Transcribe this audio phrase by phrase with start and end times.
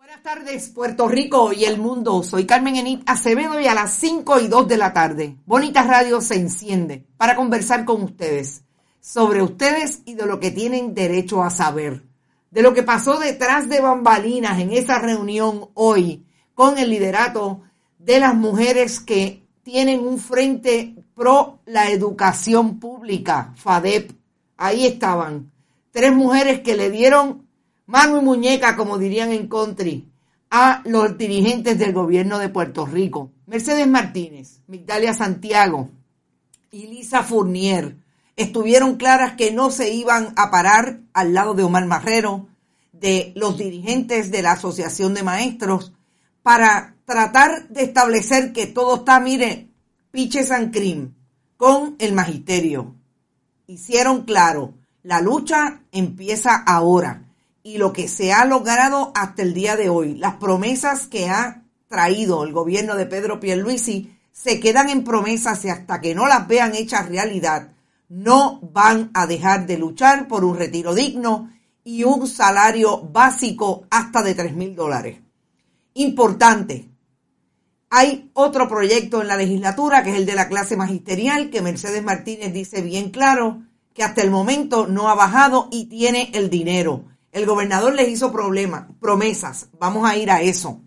[0.00, 2.22] Buenas tardes, Puerto Rico y el mundo.
[2.22, 6.22] Soy Carmen Enit Acevedo y a las 5 y 2 de la tarde, Bonita Radio
[6.22, 8.62] se enciende para conversar con ustedes
[8.98, 12.02] sobre ustedes y de lo que tienen derecho a saber.
[12.50, 16.24] De lo que pasó detrás de bambalinas en esa reunión hoy
[16.54, 17.60] con el liderato
[17.98, 24.12] de las mujeres que tienen un frente pro la educación pública, FADEP.
[24.56, 25.52] Ahí estaban.
[25.90, 27.49] Tres mujeres que le dieron
[27.90, 30.08] mano y muñeca, como dirían en country,
[30.48, 33.32] a los dirigentes del gobierno de Puerto Rico.
[33.46, 35.90] Mercedes Martínez, Migdalia Santiago
[36.70, 37.96] y Lisa Fournier
[38.36, 42.46] estuvieron claras que no se iban a parar al lado de Omar Marrero,
[42.92, 45.92] de los dirigentes de la Asociación de Maestros,
[46.44, 49.68] para tratar de establecer que todo está, mire,
[50.12, 51.14] piche San Crim
[51.56, 52.94] con el magisterio.
[53.66, 57.29] Hicieron claro, la lucha empieza ahora
[57.62, 61.64] y lo que se ha logrado hasta el día de hoy, las promesas que ha
[61.88, 66.48] traído el gobierno de Pedro Pierluisi, se quedan en promesas y hasta que no las
[66.48, 67.72] vean hechas realidad,
[68.08, 71.50] no van a dejar de luchar por un retiro digno
[71.84, 75.18] y un salario básico hasta de 3 mil dólares.
[75.94, 76.90] Importante,
[77.90, 82.04] hay otro proyecto en la legislatura que es el de la clase magisterial que Mercedes
[82.04, 87.04] Martínez dice bien claro que hasta el momento no ha bajado y tiene el dinero.
[87.32, 89.68] El gobernador les hizo problemas, promesas.
[89.78, 90.80] Vamos a ir a eso.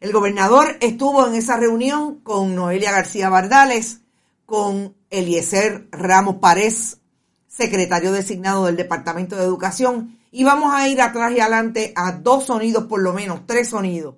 [0.00, 4.00] El gobernador estuvo en esa reunión con Noelia García Bardales,
[4.46, 7.00] con Eliezer Ramos Párez,
[7.46, 12.46] secretario designado del Departamento de Educación, y vamos a ir atrás y adelante a dos
[12.46, 14.14] sonidos, por lo menos tres sonidos,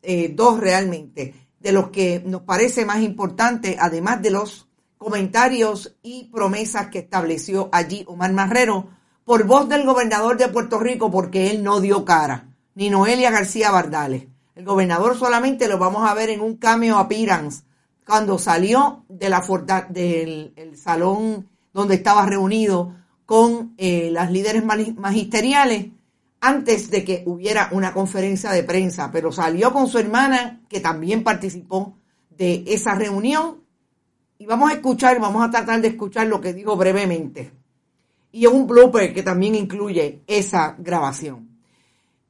[0.00, 6.30] eh, dos realmente, de los que nos parece más importante, además de los comentarios y
[6.32, 8.88] promesas que estableció allí Omar Marrero
[9.24, 13.70] por voz del gobernador de Puerto Rico porque él no dio cara, ni Noelia García
[13.70, 14.26] Bardales.
[14.54, 17.64] El gobernador solamente lo vamos a ver en un cameo appearance
[18.06, 19.42] cuando salió de la
[19.88, 22.94] del el salón donde estaba reunido
[23.26, 25.86] con eh, las líderes magisteriales
[26.40, 31.24] antes de que hubiera una conferencia de prensa, pero salió con su hermana que también
[31.24, 31.96] participó
[32.28, 33.62] de esa reunión
[34.38, 37.63] y vamos a escuchar, vamos a tratar de escuchar lo que dijo brevemente.
[38.34, 41.60] Y un blooper que también incluye esa grabación.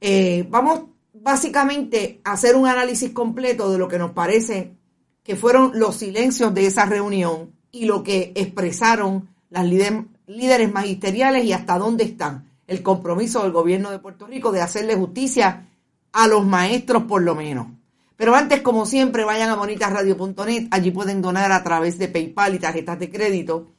[0.02, 0.82] Eh, vamos
[1.14, 4.74] básicamente a hacer un análisis completo de lo que nos parece
[5.22, 11.54] que fueron los silencios de esa reunión y lo que expresaron las líderes magisteriales y
[11.54, 15.68] hasta dónde están el compromiso del gobierno de Puerto Rico de hacerle justicia
[16.12, 17.68] a los maestros por lo menos.
[18.16, 22.58] Pero antes, como siempre, vayan a bonitasradio.net, allí pueden donar a través de PayPal y
[22.58, 23.72] tarjetas de crédito,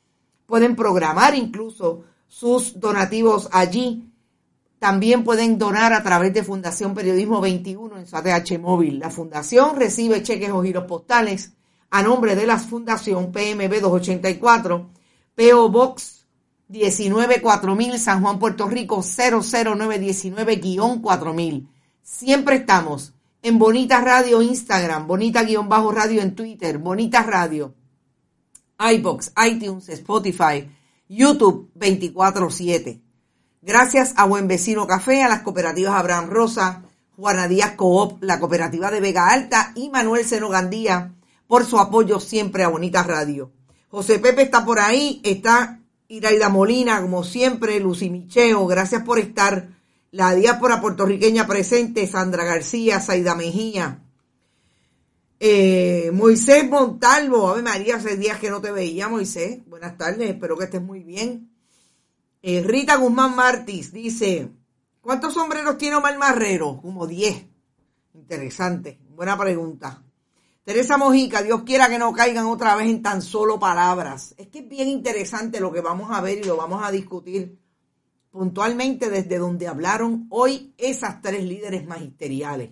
[0.48, 4.10] pueden programar incluso sus donativos allí.
[4.80, 9.00] También pueden donar a través de Fundación Periodismo 21 en su ATH móvil.
[9.00, 11.54] La fundación recibe cheques o giros postales
[11.90, 14.90] a nombre de la Fundación PMB 284,
[15.36, 16.16] PO Box
[16.68, 21.68] 194000 San Juan, Puerto Rico 00919-4000.
[22.02, 25.66] Siempre estamos en Bonita Radio Instagram, Bonita-Radio
[26.22, 27.74] en Twitter, Bonita Radio,
[28.80, 30.70] iBox, iTunes, Spotify,
[31.08, 33.02] YouTube 24-7.
[33.62, 36.84] Gracias a Buen Vecino Café, a las cooperativas Abraham Rosa,
[37.16, 41.14] Juana Díaz Coop, la cooperativa de Vega Alta y Manuel Seno Gandía
[41.48, 43.52] por su apoyo siempre a Bonita Radio.
[43.90, 49.70] José Pepe está por ahí, está Iraida Molina, como siempre, Lucy Micheo, gracias por estar
[50.12, 54.05] la diáspora puertorriqueña presente, Sandra García, Saida Mejía,
[55.40, 59.66] eh, Moisés Montalvo, Ave María, hace días que no te veía, Moisés.
[59.68, 61.52] Buenas tardes, espero que estés muy bien.
[62.42, 64.50] Eh, Rita Guzmán Martis dice,
[65.02, 66.80] ¿cuántos sombreros tiene Omar Marrero?
[66.82, 67.46] Como 10.
[68.14, 70.02] Interesante, buena pregunta.
[70.64, 74.34] Teresa Mojica, Dios quiera que no caigan otra vez en tan solo palabras.
[74.38, 77.60] Es que es bien interesante lo que vamos a ver y lo vamos a discutir
[78.32, 82.72] puntualmente desde donde hablaron hoy esas tres líderes magisteriales,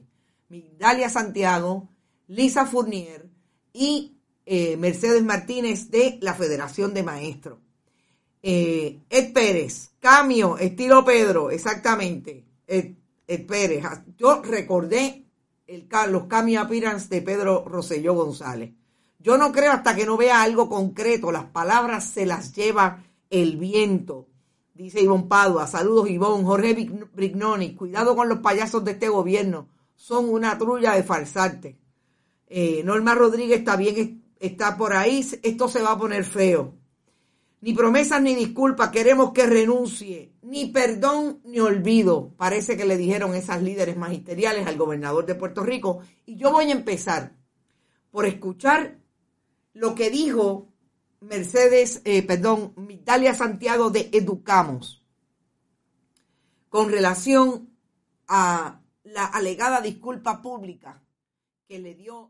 [0.49, 1.92] Migdalia Santiago,
[2.33, 3.29] Lisa Fournier
[3.71, 7.59] y eh, Mercedes Martínez de la Federación de Maestros.
[8.41, 12.95] Eh, Ed Pérez, Camio, estilo Pedro, exactamente, Ed,
[13.47, 13.83] Pérez.
[14.17, 15.25] Yo recordé
[15.67, 18.73] el, los Camio Appearance de Pedro Rosselló González.
[19.19, 23.57] Yo no creo hasta que no vea algo concreto, las palabras se las lleva el
[23.57, 24.27] viento
[24.73, 30.27] Dice Ivonne Padua, saludos Ivonne, Jorge Brignoni, cuidado con los payasos de este gobierno, son
[30.29, 31.77] una trulla de falsarte.
[32.55, 36.75] Eh, Norma Rodríguez también está por ahí, esto se va a poner feo.
[37.61, 43.33] Ni promesas ni disculpas, queremos que renuncie, ni perdón ni olvido, parece que le dijeron
[43.33, 46.01] esas líderes magisteriales al gobernador de Puerto Rico.
[46.27, 47.35] Y yo voy a empezar
[48.11, 48.99] por escuchar
[49.73, 50.67] lo que dijo
[51.21, 55.03] Mercedes, eh, perdón, Italia Santiago de Educamos
[56.69, 57.75] con relación
[58.27, 61.01] a la alegada disculpa pública
[61.67, 62.29] que le dio.